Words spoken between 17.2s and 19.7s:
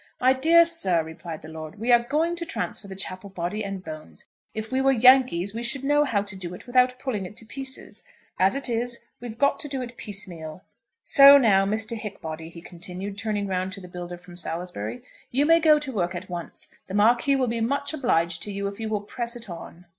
will be much obliged to you if you will press it